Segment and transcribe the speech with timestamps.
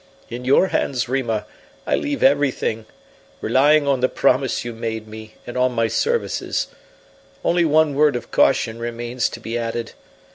[0.31, 1.45] In your hands, Rima,
[1.85, 2.87] I leave everything,
[3.39, 6.65] relying on the promise you made me, and on my services.
[7.45, 9.91] Only one word of caution remains to be added.